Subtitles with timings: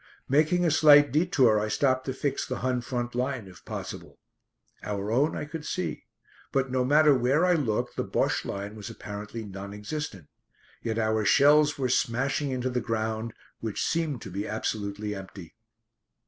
[0.27, 4.17] Making a slight detour I stopped to fix the Hun front line if possible.
[4.81, 6.05] Our own I could see.
[6.51, 10.27] But no matter where I looked the Bosche line was apparently non existent.
[10.81, 15.53] Yet our shells were smashing into the ground, which seemed to be absolutely empty.